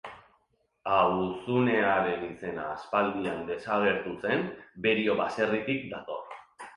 [0.93, 4.41] Auzunearen izena aspaldian desagertu zen
[4.87, 6.35] Berio baserritik dator.